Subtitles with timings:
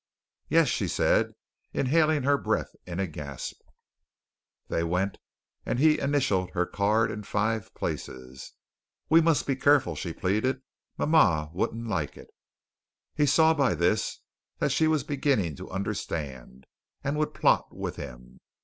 [0.49, 1.33] "Yes," she said,
[1.73, 3.61] inhaling her breath in a gasp.
[4.67, 5.19] They went,
[5.63, 8.53] and he initialled her card in five places.
[9.09, 10.63] "We must be careful," she pleaded.
[10.97, 12.31] "Ma ma won't like it."
[13.13, 14.21] He saw by this
[14.57, 16.65] that she was beginning to understand,
[17.03, 18.39] and would plot with him.